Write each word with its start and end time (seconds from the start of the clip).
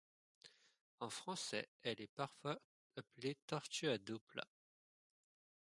En 1.01 1.11
français 1.11 1.69
elle 1.83 2.01
est 2.01 2.07
parfois 2.11 2.59
appelée 2.95 3.37
Tortue 3.45 3.87
à 3.87 3.99
dos 3.99 4.17
plat. 4.17 4.47